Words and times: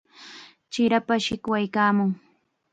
Chirapam 0.71 1.19
shikwaykaamun. 1.25 2.11